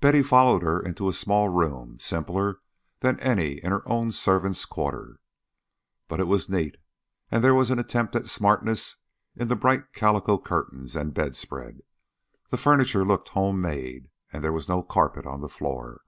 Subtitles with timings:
[0.00, 2.58] Betty followed her into a small room, simpler
[3.02, 5.20] than any in her own servants' quarter.
[6.08, 6.76] But it was neat,
[7.30, 8.96] and there was an attempt at smartness
[9.36, 11.82] in the bright calico curtains and bedspread.
[12.48, 16.00] The furniture looked home made, and there was no carpet on the floor.